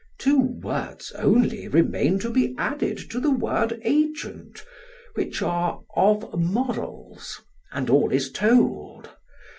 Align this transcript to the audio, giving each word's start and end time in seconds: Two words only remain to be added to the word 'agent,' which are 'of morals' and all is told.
Two 0.17 0.39
words 0.39 1.11
only 1.11 1.67
remain 1.67 2.17
to 2.21 2.31
be 2.31 2.55
added 2.57 2.97
to 3.11 3.19
the 3.19 3.29
word 3.29 3.79
'agent,' 3.83 4.65
which 5.13 5.43
are 5.43 5.83
'of 5.95 6.33
morals' 6.41 7.39
and 7.71 7.87
all 7.87 8.11
is 8.11 8.31
told. 8.31 9.11